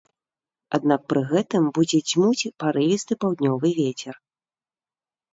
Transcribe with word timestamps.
Аднак 0.75 1.01
пры 1.11 1.21
гэтым 1.31 1.67
будзе 1.77 1.99
дзьмуць 2.09 2.49
парывісты 2.63 3.13
паўднёвы 3.25 3.69
вецер. 3.81 4.15